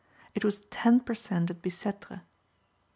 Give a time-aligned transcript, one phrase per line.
[0.33, 1.51] it was ten per cent.
[1.51, 2.21] at Bicêtre.